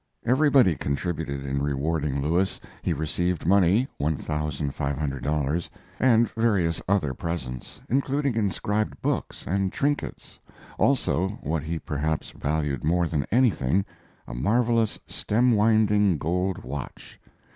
[0.25, 2.59] Everybody contributed in rewarding Lewis.
[2.81, 10.39] He received money ($1,500) and various other presents, including inscribed books and trinkets,
[10.79, 13.85] also, what he perhaps valued more than anything,
[14.27, 17.19] a marvelous stem winding gold watch.